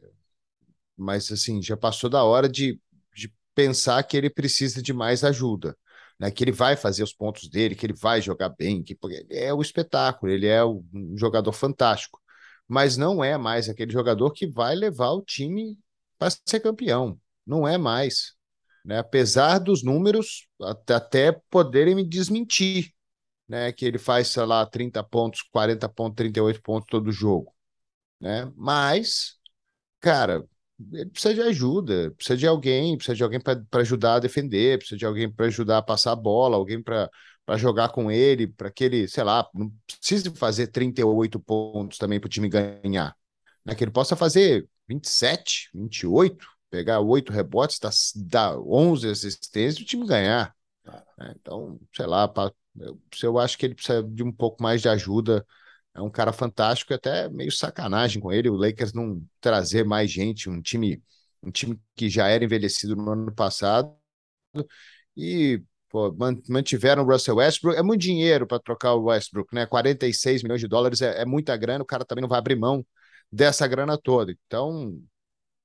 [0.96, 2.80] mas assim, já passou da hora de,
[3.14, 5.76] de pensar que ele precisa de mais ajuda,
[6.20, 6.30] né?
[6.30, 8.96] Que ele vai fazer os pontos dele, que ele vai jogar bem, que
[9.30, 12.21] é o espetáculo, ele é um jogador fantástico,
[12.72, 15.78] mas não é mais aquele jogador que vai levar o time
[16.18, 17.18] para ser campeão.
[17.46, 18.34] Não é mais
[18.84, 18.98] né?
[18.98, 20.46] Apesar dos números
[20.88, 22.92] até, poderem me desmentir,
[23.48, 23.72] né?
[23.72, 27.54] Que ele faz, sei lá, 30 pontos, 40 pontos, 38 pontos todo jogo,
[28.20, 28.50] né?
[28.56, 29.36] Mas,
[30.00, 30.44] cara,
[30.92, 34.98] ele precisa de ajuda, precisa de alguém, precisa de alguém para ajudar a defender, precisa
[34.98, 37.10] de alguém para ajudar a passar a bola, alguém para
[37.44, 42.20] para jogar com ele, para que ele, sei lá, não precise fazer 38 pontos também
[42.20, 43.16] para o time ganhar.
[43.64, 43.74] Né?
[43.74, 47.92] Que ele possa fazer 27, 28, pegar oito rebotes, dar,
[48.28, 50.54] dar 11 assistências e o time ganhar.
[51.18, 51.34] Né?
[51.40, 54.88] Então, sei lá, pra, eu, eu acho que ele precisa de um pouco mais de
[54.88, 55.46] ajuda.
[55.94, 58.48] É um cara fantástico, até meio sacanagem com ele.
[58.48, 61.02] O Lakers não trazer mais gente, um time,
[61.42, 63.94] um time que já era envelhecido no ano passado
[65.16, 66.14] e pô,
[66.48, 67.78] mantiveram o Russell Westbrook.
[67.78, 69.66] É muito dinheiro para trocar o Westbrook, né?
[69.66, 71.84] 46 milhões de dólares é, é muita grana.
[71.84, 72.84] O cara também não vai abrir mão
[73.30, 74.34] dessa grana toda.
[74.46, 74.98] Então,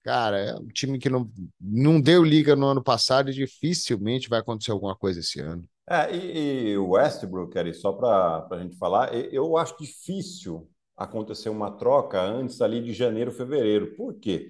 [0.04, 4.40] cara, é um time que não, não deu liga no ano passado e dificilmente vai
[4.40, 5.64] acontecer alguma coisa esse ano.
[5.90, 11.72] É, e, o Westbrook, ali, só para a gente falar, eu acho difícil acontecer uma
[11.72, 13.96] troca antes ali de janeiro, fevereiro.
[13.96, 14.50] Por quê?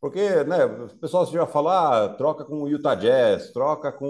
[0.00, 4.06] Porque né, o pessoal já fala, ah, troca com o Utah Jazz, troca com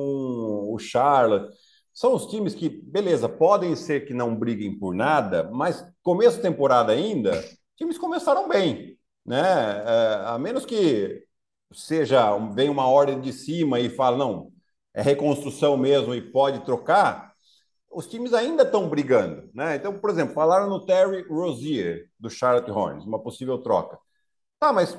[0.72, 1.56] o Charlotte.
[1.92, 6.42] São os times que, beleza, podem ser que não briguem por nada, mas começo de
[6.42, 7.32] temporada ainda,
[7.76, 9.82] times começaram bem, né?
[9.84, 11.24] É, a menos que
[11.72, 14.52] seja venha uma ordem de cima e fala não,
[14.94, 17.32] é reconstrução mesmo e pode trocar,
[17.90, 19.76] os times ainda estão brigando, né?
[19.76, 23.98] Então, por exemplo, falaram no Terry Rozier do Charlotte Hornets, uma possível troca.
[24.58, 24.96] Tá, mas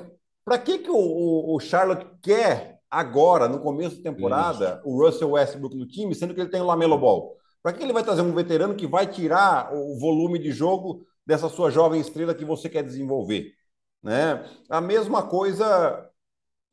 [0.52, 4.90] para que que o, o, Charlotte quer agora, no começo da temporada, Isso.
[4.90, 7.38] o Russell Westbrook no time, sendo que ele tem o Lamelo Ball?
[7.64, 11.48] Para que ele vai trazer um veterano que vai tirar o volume de jogo dessa
[11.48, 13.54] sua jovem estrela que você quer desenvolver.
[14.04, 14.46] Né?
[14.70, 16.06] A mesma coisa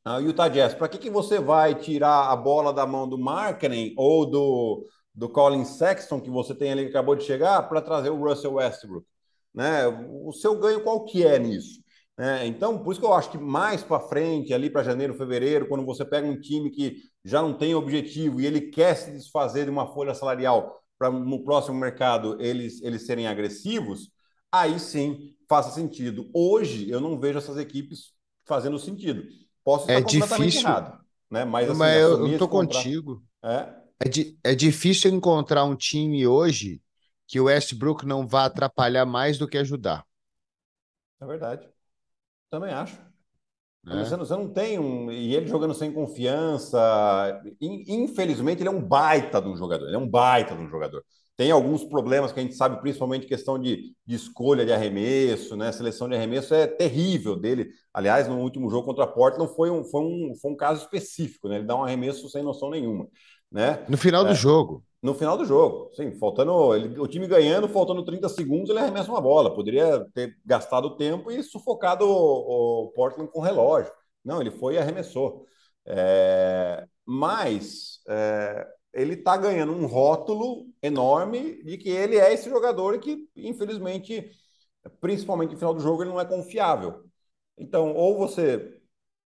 [0.04, 0.74] a Utah Jazz.
[0.74, 5.28] Para que, que você vai tirar a bola da mão do Markkinen ou do, do
[5.28, 9.06] Colin Sexton, que você tem ali que acabou de chegar, para trazer o Russell Westbrook?
[9.54, 9.86] Né?
[9.86, 11.78] O seu ganho qual que é nisso?
[12.18, 15.68] É, então, por isso que eu acho que mais para frente, ali para janeiro, fevereiro,
[15.68, 19.64] quando você pega um time que já não tem objetivo e ele quer se desfazer
[19.64, 24.10] de uma folha salarial para no próximo mercado eles, eles serem agressivos,
[24.50, 26.28] aí sim faça sentido.
[26.34, 28.12] Hoje eu não vejo essas equipes
[28.44, 29.22] fazendo sentido.
[29.64, 30.68] Posso estar é completamente difícil.
[30.68, 31.00] errado,
[31.30, 31.44] né?
[31.44, 33.22] Mas, assim, Mas eu, eu tô contigo.
[33.44, 33.74] É?
[34.00, 36.82] É, di é difícil encontrar um time hoje
[37.28, 40.04] que o Westbrook não vá atrapalhar mais do que ajudar.
[41.20, 41.68] É verdade.
[42.50, 42.98] Também acho.
[43.86, 44.04] É.
[44.04, 45.10] Você, não, você não tem um.
[45.10, 47.40] E ele jogando sem confiança.
[47.60, 49.86] Infelizmente, ele é um baita de um jogador.
[49.86, 51.02] Ele é um baita de um jogador.
[51.36, 55.70] Tem alguns problemas que a gente sabe, principalmente questão de, de escolha de arremesso, né?
[55.70, 57.70] Seleção de arremesso é terrível dele.
[57.94, 61.48] Aliás, no último jogo contra a Portland foi um, foi um, foi um caso específico,
[61.48, 61.56] né?
[61.56, 63.06] Ele dá um arremesso sem noção nenhuma,
[63.52, 63.84] né?
[63.88, 64.82] No final é, do jogo.
[65.00, 69.10] No final do jogo, sim, faltando ele, o time ganhando, faltando 30 segundos, ele arremessa
[69.10, 69.54] uma bola.
[69.54, 73.92] Poderia ter gastado tempo e sufocado o, o Portland com o relógio.
[74.24, 75.46] Não, ele foi e arremessou.
[75.86, 82.98] É, mas é, ele está ganhando um rótulo enorme de que ele é esse jogador
[82.98, 84.30] que, infelizmente,
[85.00, 87.04] principalmente no final do jogo, ele não é confiável.
[87.56, 88.74] Então, ou você.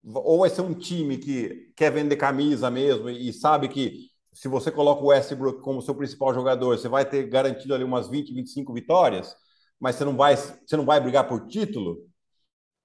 [0.03, 4.06] Ou vai ser um time que quer vender camisa mesmo e sabe que
[4.37, 8.07] se você coloca o Westbrook como seu principal jogador, você vai ter garantido ali umas
[8.07, 9.35] 20, 25 vitórias,
[9.79, 12.07] mas você não vai, você não vai brigar por título.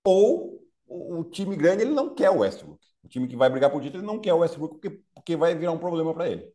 [0.02, 2.80] Ou o time grande ele não quer o Westbrook.
[3.04, 5.54] O time que vai brigar por título ele não quer o Westbrook porque, porque vai
[5.54, 6.50] virar um problema para ele.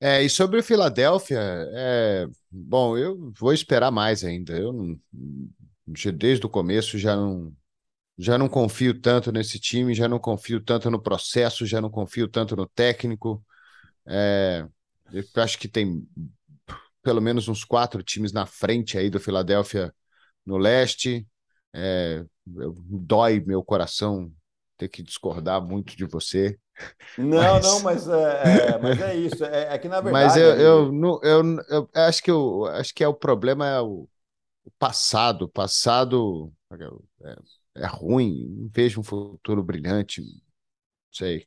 [0.00, 4.56] É, e sobre o Filadélfia, é, bom, eu vou esperar mais ainda.
[4.58, 4.98] Eu não,
[6.14, 7.52] desde o começo já não,
[8.16, 12.26] já não confio tanto nesse time, já não confio tanto no processo, já não confio
[12.26, 13.44] tanto no técnico.
[14.06, 14.66] É,
[15.12, 16.06] eu acho que tem
[17.02, 19.94] pelo menos uns quatro times na frente aí do Filadélfia
[20.44, 21.26] no leste.
[21.72, 24.32] É, dói meu coração
[24.76, 26.58] ter que discordar muito de você.
[27.16, 27.64] Não, mas...
[27.64, 29.44] não, mas é, é, mas é isso.
[29.44, 30.26] É, é, que na verdade.
[30.26, 33.80] Mas eu, eu, eu, eu, eu acho que eu acho que é o problema é
[33.80, 34.08] o,
[34.64, 35.42] o passado.
[35.42, 36.52] O passado
[37.22, 37.36] é,
[37.82, 38.46] é, ruim.
[38.48, 40.20] Não vejo um futuro brilhante.
[40.20, 40.28] Não
[41.10, 41.46] sei.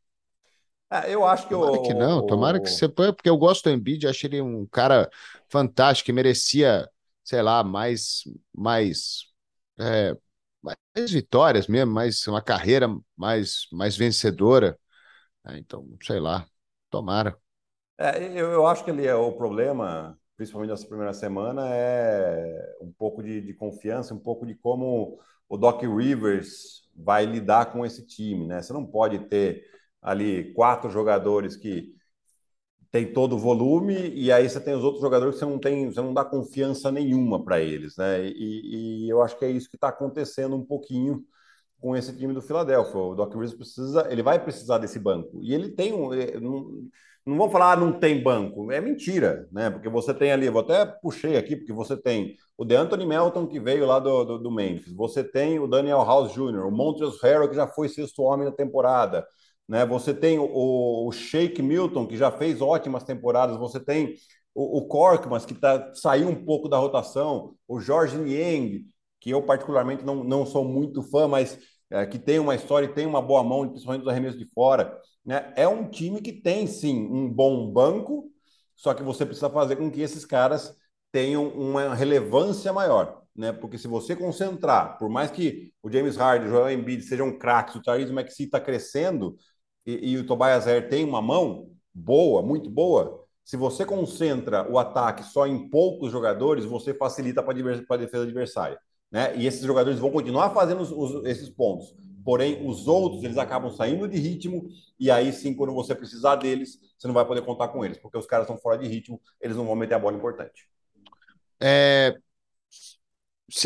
[0.91, 3.69] É, eu acho que tomara que não, tomara que você põe, porque eu gosto do
[3.71, 5.09] Embiid, acho ele um cara
[5.49, 6.89] fantástico, que merecia,
[7.23, 8.23] sei lá, mais,
[8.53, 9.25] mais,
[9.79, 10.15] é,
[10.61, 14.77] mais vitórias mesmo, mais uma carreira mais, mais vencedora.
[15.47, 16.47] É, então, sei lá,
[16.89, 17.37] tomara.
[17.97, 22.91] É, eu, eu acho que ele é o problema, principalmente nessa primeira semana, é um
[22.91, 28.05] pouco de, de confiança, um pouco de como o Doc Rivers vai lidar com esse
[28.05, 28.61] time, né?
[28.61, 29.65] Você não pode ter
[30.01, 31.93] ali quatro jogadores que
[32.91, 35.91] tem todo o volume e aí você tem os outros jogadores que você não tem,
[35.91, 38.25] você não dá confiança nenhuma para eles, né?
[38.25, 41.23] E, e, eu acho que é isso que está acontecendo um pouquinho
[41.79, 42.99] com esse time do Philadelphia.
[42.99, 45.39] O Doc Rivers precisa, ele vai precisar desse banco.
[45.41, 46.13] E ele tem um.
[46.13, 46.89] Eh, não,
[47.25, 48.71] não vou falar, ah, não tem banco.
[48.71, 49.69] É mentira, né?
[49.69, 53.59] Porque você tem ali, vou até puxei aqui, porque você tem o DeAnthony Melton, que
[53.59, 54.93] veio lá do, do, do Memphis.
[54.93, 58.51] Você tem o Daniel House Jr., o Montrezl Harrell, que já foi sexto homem na
[58.51, 59.25] temporada.
[59.69, 59.85] Né?
[59.85, 63.55] Você tem o, o Shake Milton, que já fez ótimas temporadas.
[63.57, 64.15] Você tem
[64.55, 67.53] o, o Corkmas, que tá, saiu um pouco da rotação.
[67.67, 68.83] O Jorge Niang,
[69.19, 71.59] que eu particularmente não, não sou muito fã, mas
[71.91, 74.99] é, que tem uma história e tem uma boa mão, principalmente dos arremessos de fora.
[75.23, 75.53] Né?
[75.55, 78.27] É um time que tem, sim, um bom banco,
[78.75, 80.75] só que você precisa fazer com que esses caras
[81.11, 83.21] tenham uma relevância maior.
[83.35, 83.51] Né?
[83.51, 87.75] Porque se você concentrar, por mais que o James Harden, o Joel Embiid sejam craques,
[87.75, 89.37] o Tyrese Maxey está crescendo
[89.97, 94.77] e, e, o Tobias Harris tem uma mão boa, muito boa, se você concentra o
[94.77, 98.79] ataque só em poucos jogadores, você facilita para a defesa adversária
[99.11, 99.35] né?
[99.35, 101.95] E esses jogadores vão continuar fazendo os, os, esses pontos.
[102.23, 106.79] Porém, os outros, eles acabam saindo de ritmo, e aí sim, quando você precisar deles,
[106.97, 109.57] você não vai poder contar com eles, porque os caras estão fora de ritmo, eles
[109.57, 110.67] não vão meter a bola importante.
[111.59, 112.15] É...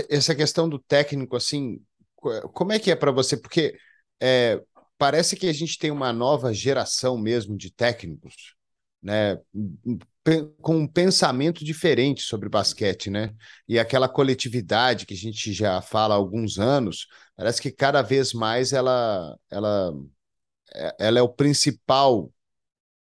[0.09, 1.81] Essa questão do técnico, assim,
[2.53, 3.35] como é que é para você?
[3.35, 3.77] Porque
[4.21, 4.63] é,
[5.03, 8.55] parece que a gente tem uma nova geração mesmo de técnicos,
[9.01, 9.37] né?
[10.61, 13.35] com um pensamento diferente sobre basquete, né?
[13.67, 18.31] E aquela coletividade que a gente já fala há alguns anos, parece que cada vez
[18.31, 19.91] mais ela, ela,
[20.73, 22.31] é, ela é o principal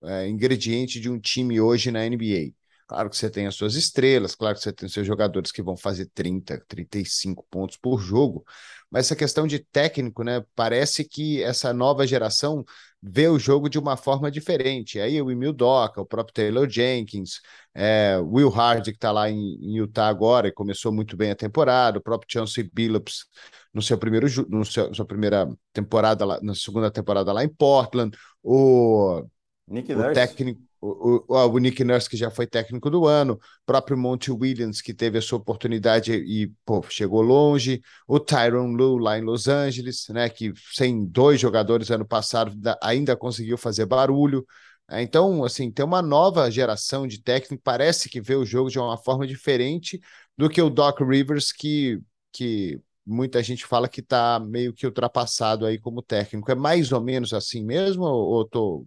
[0.05, 2.55] é, ingrediente de um time hoje na NBA.
[2.89, 5.63] Claro que você tem as suas estrelas, claro que você tem os seus jogadores que
[5.63, 8.43] vão fazer 30, 35 pontos por jogo,
[8.91, 10.43] mas essa questão de técnico, né?
[10.57, 12.65] Parece que essa nova geração
[13.03, 14.99] vê o jogo de uma forma diferente.
[14.99, 17.43] Aí o Emil Doca, o próprio Taylor Jenkins,
[17.75, 21.37] é, Will Hard, que está lá em, em, Utah agora e começou muito bem a
[21.37, 23.27] temporada, o próprio Chauncey Billups
[23.73, 28.17] no seu primeiro no seu, sua primeira temporada lá, na segunda temporada lá em Portland,
[28.43, 29.23] o,
[29.69, 33.97] Nick o técnico o, o, o, Nick Nurse, que já foi técnico do ano, próprio
[33.99, 39.19] Monty Williams, que teve a sua oportunidade e pô, chegou longe, o Tyron Lue lá
[39.19, 44.47] em Los Angeles, né, que sem dois jogadores ano passado ainda conseguiu fazer barulho.
[44.91, 48.79] É, então, assim, tem uma nova geração de técnico, parece que vê o jogo de
[48.79, 50.01] uma forma diferente
[50.37, 52.01] do que o Doc Rivers, que,
[52.33, 56.51] que muita gente fala que está meio que ultrapassado aí como técnico.
[56.51, 58.87] É mais ou menos assim mesmo, ou estou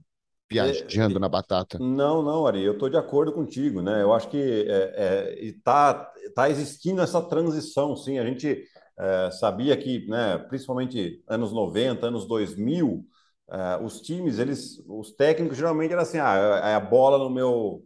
[0.51, 1.79] viajando é, na batata.
[1.79, 4.01] Não, não, Ari, eu estou de acordo contigo, né?
[4.01, 8.19] Eu acho que está é, é, tá existindo essa transição, sim.
[8.19, 8.63] A gente
[8.99, 13.05] é, sabia que, né, principalmente anos 90, anos 2000,
[13.49, 17.83] é, os times, eles, os técnicos geralmente eram assim, ah, é, a bola no meu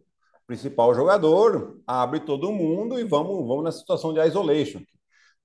[0.48, 4.82] principal jogador, abre todo mundo e vamos, vamos na situação de isolation.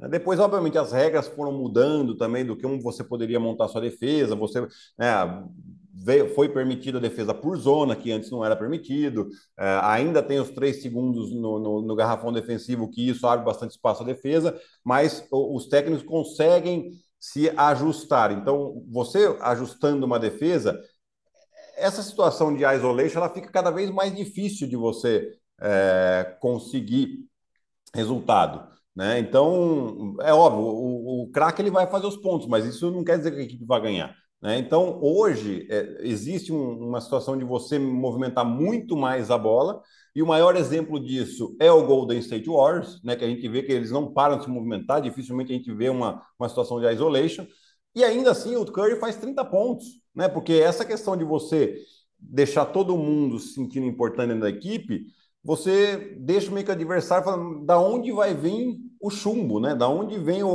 [0.09, 4.35] Depois, obviamente, as regras foram mudando também do que você poderia montar sua defesa.
[4.35, 4.67] Você
[4.99, 5.13] né,
[5.93, 9.29] veio, foi permitida a defesa por zona, que antes não era permitido.
[9.59, 13.73] É, ainda tem os três segundos no, no, no, garrafão defensivo, que isso abre bastante
[13.73, 18.33] espaço à defesa, mas os técnicos conseguem se ajustar.
[18.33, 20.81] Então, você ajustando uma defesa,
[21.77, 27.27] essa situação de isolation ela fica cada vez mais difícil de você é, conseguir
[27.95, 28.69] resultado.
[28.95, 29.19] Né?
[29.19, 33.19] Então, é óbvio, o, o craque ele vai fazer os pontos, mas isso não quer
[33.19, 34.20] dizer que a equipe vai ganhar.
[34.41, 34.59] Né?
[34.59, 39.83] Então, hoje, é, existe um, uma situação de você movimentar muito mais a bola,
[40.15, 43.17] e o maior exemplo disso é o Golden State Warriors, né?
[43.17, 45.89] que a gente vê que eles não param de se movimentar, dificilmente a gente vê
[45.89, 47.47] uma, uma situação de isolation,
[47.95, 50.29] e ainda assim o Curry faz 30 pontos, né?
[50.29, 51.77] porque essa questão de você
[52.19, 55.07] deixar todo mundo se sentindo importante da equipe,
[55.43, 59.75] você deixa meio que o adversário falando da onde vai vir o chumbo, né?
[59.75, 60.49] Da onde vem o,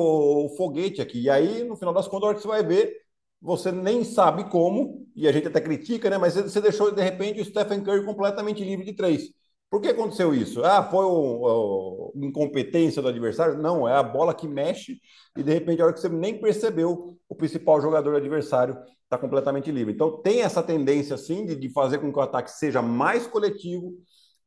[0.45, 1.21] o foguete aqui.
[1.21, 2.93] E aí, no final das contas, a hora que você vai ver,
[3.41, 6.17] você nem sabe como, e a gente até critica, né?
[6.17, 9.29] Mas você deixou, de repente, o Stephen Curry completamente livre de três.
[9.69, 10.63] Por que aconteceu isso?
[10.63, 13.57] Ah, foi o, incompetência do adversário?
[13.57, 14.99] Não, é a bola que mexe
[15.35, 19.17] e de repente, a hora que você nem percebeu, o principal jogador do adversário está
[19.17, 19.93] completamente livre.
[19.93, 23.93] Então, tem essa tendência, sim, de, de fazer com que o ataque seja mais coletivo,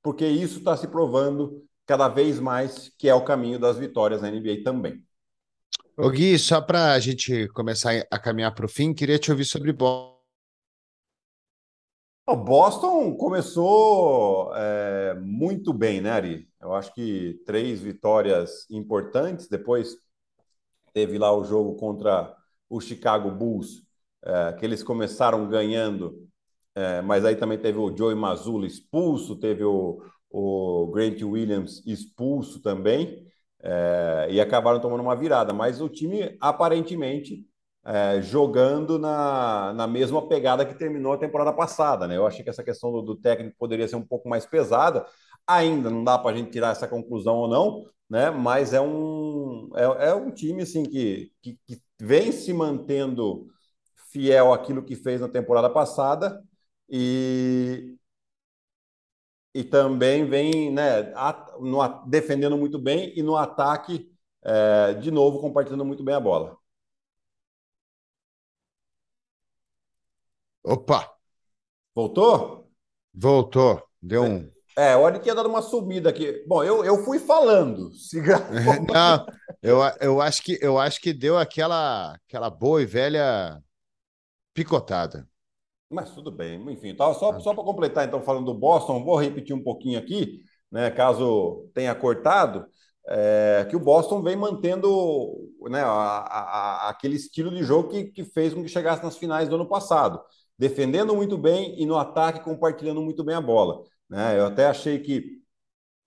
[0.02, 4.30] porque isso está se provando cada vez mais que é o caminho das vitórias na
[4.30, 5.02] NBA também.
[6.00, 9.44] Ô Gui, só para a gente começar a caminhar para o fim, queria te ouvir
[9.44, 10.16] sobre Boston.
[12.24, 16.48] O Boston começou é, muito bem, né, Ari?
[16.60, 19.48] Eu acho que três vitórias importantes.
[19.48, 19.96] Depois
[20.94, 22.32] teve lá o jogo contra
[22.70, 23.82] o Chicago Bulls,
[24.24, 26.28] é, que eles começaram ganhando,
[26.76, 32.60] é, mas aí também teve o Joey Mazzulla expulso, teve o, o Grant Williams expulso
[32.60, 33.27] também
[33.62, 35.52] é, e acabaram tomando uma virada.
[35.52, 37.44] Mas o time, aparentemente,
[37.84, 42.06] é, jogando na, na mesma pegada que terminou a temporada passada.
[42.06, 42.16] Né?
[42.16, 45.06] Eu achei que essa questão do, do técnico poderia ser um pouco mais pesada.
[45.46, 48.30] Ainda não dá para a gente tirar essa conclusão ou não, né?
[48.30, 53.46] mas é um, é, é um time assim, que, que, que vem se mantendo
[54.12, 56.42] fiel àquilo que fez na temporada passada
[56.88, 57.97] e,
[59.58, 61.12] e também vem né,
[61.58, 64.08] no, defendendo muito bem e no ataque,
[64.40, 66.56] é, de novo, compartilhando muito bem a bola.
[70.62, 71.12] Opa!
[71.92, 72.70] Voltou?
[73.12, 73.82] Voltou.
[74.00, 74.48] Deu um.
[74.76, 76.44] É, olha que ia dando uma subida aqui.
[76.46, 77.92] Bom, eu, eu fui falando.
[77.98, 78.38] Siga.
[78.88, 79.26] Não,
[79.60, 83.60] eu, eu, acho que, eu acho que deu aquela, aquela boa e velha
[84.54, 85.28] picotada.
[85.90, 89.56] Mas tudo bem, enfim, tá, só, só para completar, então, falando do Boston, vou repetir
[89.56, 92.66] um pouquinho aqui, né, caso tenha cortado,
[93.08, 98.22] é, que o Boston vem mantendo né, a, a, aquele estilo de jogo que, que
[98.22, 100.20] fez com que chegasse nas finais do ano passado,
[100.58, 103.82] defendendo muito bem e no ataque compartilhando muito bem a bola.
[104.10, 104.38] Né?
[104.38, 105.38] Eu até achei que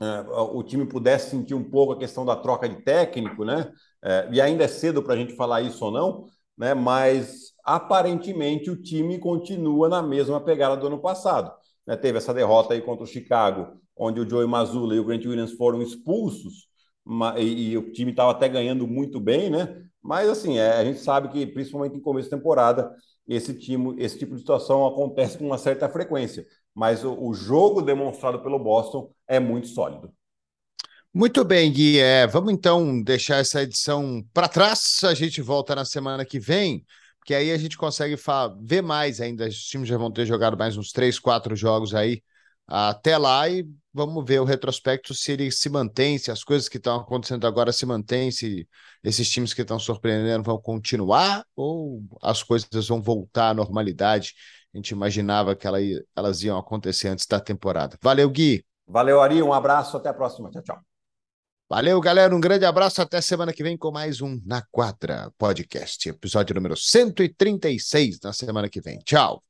[0.02, 3.72] é, o time pudesse sentir um pouco a questão da troca de técnico, né?
[4.04, 6.26] É, e ainda é cedo para a gente falar isso ou não,
[6.58, 6.74] né?
[6.74, 11.52] Mas aparentemente o time continua na mesma pegada do ano passado.
[11.86, 11.96] Né?
[11.96, 15.54] Teve essa derrota aí contra o Chicago, onde o Joey Mazzulla e o Grant Williams
[15.54, 16.70] foram expulsos,
[17.38, 19.84] e, e o time estava até ganhando muito bem, né?
[20.02, 22.92] Mas assim, é, a gente sabe que principalmente em começo de temporada
[23.28, 26.46] esse, time, esse tipo de situação acontece com uma certa frequência.
[26.74, 30.12] Mas o, o jogo demonstrado pelo Boston é muito sólido.
[31.14, 32.00] Muito bem, Gui.
[32.00, 35.02] É, vamos então deixar essa edição para trás.
[35.04, 36.86] A gente volta na semana que vem,
[37.22, 38.16] porque aí a gente consegue
[38.62, 39.48] ver mais ainda.
[39.48, 42.24] Os times já vão ter jogado mais uns três, quatro jogos aí
[42.68, 46.78] até lá e vamos ver o retrospecto se ele se mantém, se as coisas que
[46.78, 48.68] estão acontecendo agora se mantêm, se
[49.04, 54.34] esses times que estão surpreendendo vão continuar ou as coisas vão voltar à normalidade.
[54.74, 57.98] A gente imaginava que elas iam acontecer antes da temporada.
[58.02, 58.66] Valeu, Gui.
[58.88, 59.44] Valeu, Ari.
[59.44, 59.98] Um abraço.
[59.98, 60.50] Até a próxima.
[60.50, 60.91] Tchau, tchau.
[61.72, 62.36] Valeu, galera.
[62.36, 63.02] Um grande abraço.
[63.02, 68.68] Até semana que vem com mais um Na Quadra Podcast, episódio número 136 na semana
[68.68, 69.00] que vem.
[69.06, 69.42] Tchau.